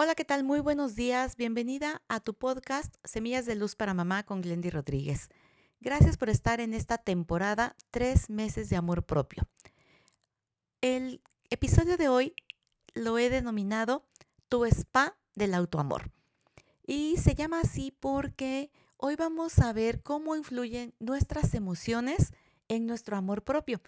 [0.00, 0.44] Hola, ¿qué tal?
[0.44, 1.34] Muy buenos días.
[1.34, 5.28] Bienvenida a tu podcast Semillas de Luz para Mamá con Glendy Rodríguez.
[5.80, 9.42] Gracias por estar en esta temporada Tres meses de amor propio.
[10.80, 12.32] El episodio de hoy
[12.94, 14.06] lo he denominado
[14.48, 16.12] Tu spa del autoamor.
[16.86, 22.32] Y se llama así porque hoy vamos a ver cómo influyen nuestras emociones
[22.68, 23.80] en nuestro amor propio.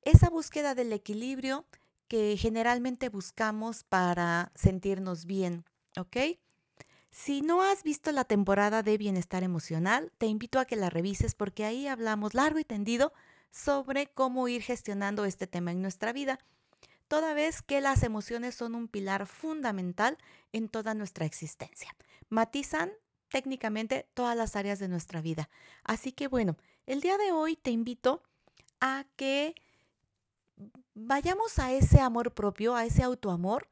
[0.00, 1.66] Esa búsqueda del equilibrio
[2.12, 5.64] que generalmente buscamos para sentirnos bien,
[5.96, 6.38] ¿ok?
[7.10, 11.34] Si no has visto la temporada de bienestar emocional, te invito a que la revises
[11.34, 13.14] porque ahí hablamos largo y tendido
[13.50, 16.38] sobre cómo ir gestionando este tema en nuestra vida,
[17.08, 20.18] toda vez que las emociones son un pilar fundamental
[20.52, 21.96] en toda nuestra existencia.
[22.28, 22.92] Matizan
[23.30, 25.48] técnicamente todas las áreas de nuestra vida.
[25.82, 28.22] Así que bueno, el día de hoy te invito
[28.82, 29.54] a que
[30.94, 33.68] vayamos a ese amor propio, a ese autoamor.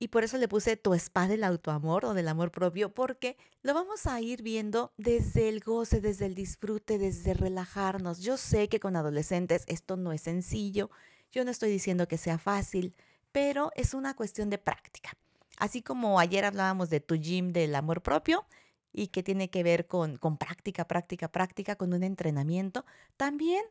[0.00, 3.74] Y por eso le puse tu spa del autoamor o del amor propio, porque lo
[3.74, 8.20] vamos a ir viendo desde el goce, desde el disfrute, desde relajarnos.
[8.20, 10.88] Yo sé que con adolescentes esto no es sencillo,
[11.32, 12.94] yo no estoy diciendo que sea fácil,
[13.32, 15.16] pero es una cuestión de práctica.
[15.58, 18.46] Así como ayer hablábamos de tu gym del amor propio
[18.92, 23.64] y que tiene que ver con, práctica, práctica, práctica, con un entrenamiento, también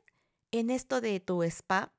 [0.52, 1.94] en esto de tu spa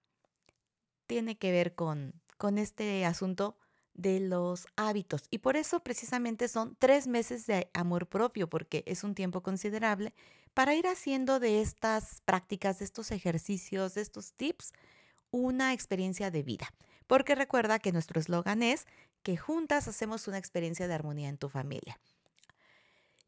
[1.08, 3.56] tiene que ver con, con este asunto
[3.94, 5.24] de los hábitos.
[5.30, 10.14] Y por eso precisamente son tres meses de amor propio, porque es un tiempo considerable
[10.54, 14.72] para ir haciendo de estas prácticas, de estos ejercicios, de estos tips,
[15.32, 16.68] una experiencia de vida.
[17.08, 18.86] Porque recuerda que nuestro eslogan es
[19.22, 21.98] que juntas hacemos una experiencia de armonía en tu familia.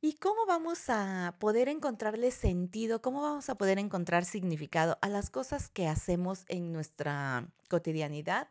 [0.02, 3.02] ¿Y cómo vamos a poder encontrarle sentido?
[3.02, 8.48] ¿Cómo vamos a poder encontrar significado a las cosas que hacemos en nuestra cotidianidad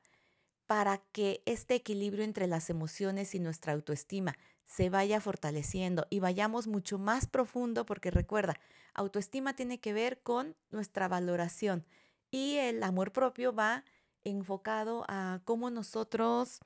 [0.68, 6.68] para que este equilibrio entre las emociones y nuestra autoestima se vaya fortaleciendo y vayamos
[6.68, 7.84] mucho más profundo?
[7.84, 8.60] Porque recuerda,
[8.94, 11.84] autoestima tiene que ver con nuestra valoración
[12.30, 13.86] y el amor propio va
[14.24, 16.60] enfocado a cómo nosotros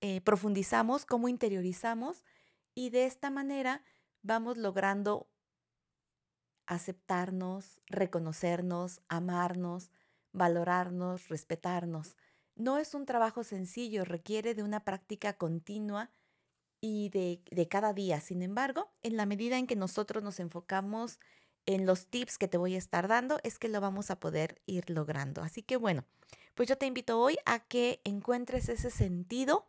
[0.00, 2.24] eh, profundizamos, cómo interiorizamos
[2.74, 3.84] y de esta manera
[4.22, 5.28] vamos logrando
[6.66, 9.90] aceptarnos, reconocernos, amarnos,
[10.32, 12.16] valorarnos, respetarnos.
[12.54, 16.10] No es un trabajo sencillo, requiere de una práctica continua
[16.80, 18.20] y de, de, cada día.
[18.20, 21.18] Sin embargo, en la medida en que nosotros nos enfocamos
[21.66, 24.60] en los tips que te voy a estar dando, es que lo vamos a poder
[24.66, 25.42] ir logrando.
[25.42, 26.04] Así que bueno,
[26.54, 29.66] pues yo te invito hoy a que encuentres ese sentido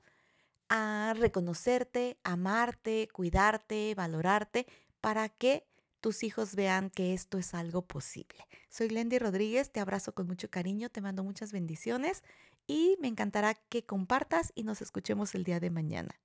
[0.76, 4.66] a reconocerte, amarte, cuidarte, valorarte,
[5.02, 5.68] para que
[6.02, 8.48] tus hijos vean que esto es algo posible.
[8.70, 12.24] Soy Glendy Rodríguez, te abrazo con mucho cariño, te mando muchas bendiciones
[12.66, 16.20] y me encantará que compartas y nos escuchemos el día de mañana.